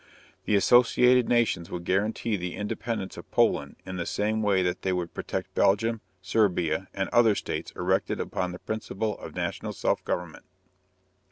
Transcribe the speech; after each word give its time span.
The 0.45 0.55
associated 0.55 1.29
nations 1.29 1.69
would 1.69 1.85
guarantee 1.85 2.35
the 2.35 2.55
independence 2.55 3.17
of 3.17 3.29
Poland 3.29 3.75
in 3.85 3.97
the 3.97 4.07
same 4.07 4.41
way 4.41 4.63
that 4.63 4.81
they 4.81 4.91
would 4.91 5.13
protect 5.13 5.53
Belgium, 5.53 6.01
Serbia, 6.23 6.87
and 6.91 7.05
the 7.07 7.15
other 7.15 7.35
states 7.35 7.71
erected 7.75 8.19
upon 8.19 8.51
the 8.51 8.57
principle 8.57 9.15
of 9.19 9.35
national 9.35 9.73
self 9.73 10.03
government. 10.03 10.45